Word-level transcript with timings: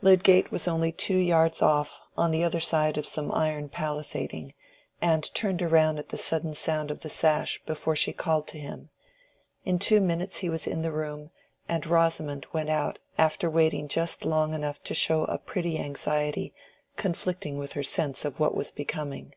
Lydgate 0.00 0.50
was 0.50 0.66
only 0.66 0.92
two 0.92 1.18
yards 1.18 1.60
off 1.60 2.00
on 2.16 2.30
the 2.30 2.42
other 2.42 2.58
side 2.58 2.96
of 2.96 3.04
some 3.04 3.30
iron 3.32 3.68
palisading, 3.68 4.54
and 5.02 5.24
turned 5.34 5.60
round 5.60 5.98
at 5.98 6.08
the 6.08 6.16
sudden 6.16 6.54
sound 6.54 6.90
of 6.90 7.00
the 7.00 7.10
sash, 7.10 7.60
before 7.66 7.94
she 7.94 8.14
called 8.14 8.46
to 8.48 8.58
him. 8.58 8.88
In 9.66 9.78
two 9.78 10.00
minutes 10.00 10.38
he 10.38 10.48
was 10.48 10.66
in 10.66 10.80
the 10.80 10.90
room, 10.90 11.32
and 11.68 11.84
Rosamond 11.84 12.46
went 12.50 12.70
out, 12.70 12.98
after 13.18 13.50
waiting 13.50 13.88
just 13.88 14.24
long 14.24 14.54
enough 14.54 14.82
to 14.84 14.94
show 14.94 15.24
a 15.24 15.36
pretty 15.36 15.78
anxiety 15.78 16.54
conflicting 16.96 17.58
with 17.58 17.74
her 17.74 17.82
sense 17.82 18.24
of 18.24 18.40
what 18.40 18.54
was 18.54 18.70
becoming. 18.70 19.34